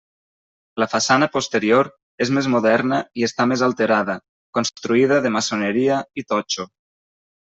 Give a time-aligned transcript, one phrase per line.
[0.83, 1.89] La façana posterior
[2.25, 4.15] és més moderna i està més alterada,
[4.59, 6.67] construïda de maçoneria i totxo.